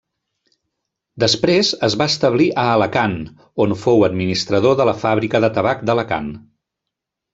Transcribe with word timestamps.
Després 1.23 1.69
es 1.87 1.97
va 2.03 2.07
establir 2.13 2.47
a 2.61 2.65
Alacant, 2.77 3.15
on 3.67 3.77
fou 3.83 4.07
administrador 4.09 4.79
de 4.81 4.89
la 4.91 4.99
Fàbrica 5.05 5.43
de 5.45 5.55
Tabac 5.59 5.85
d'Alacant. 5.91 6.33